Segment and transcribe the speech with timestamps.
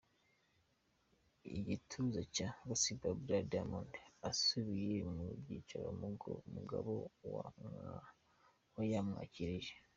[1.57, 3.91] igituza cya Nasib Abdul Diamond,
[4.29, 5.85] asubiye mu byicaro
[6.47, 6.91] umugabo
[8.75, 9.73] we yamwakirije.